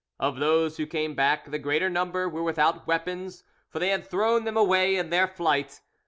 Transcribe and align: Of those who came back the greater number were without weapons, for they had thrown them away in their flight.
Of 0.19 0.37
those 0.37 0.77
who 0.77 0.87
came 0.87 1.13
back 1.13 1.51
the 1.51 1.59
greater 1.59 1.87
number 1.87 2.27
were 2.27 2.41
without 2.41 2.87
weapons, 2.87 3.43
for 3.69 3.77
they 3.77 3.89
had 3.89 4.03
thrown 4.07 4.45
them 4.45 4.57
away 4.57 4.95
in 4.95 5.11
their 5.11 5.27
flight. 5.27 5.79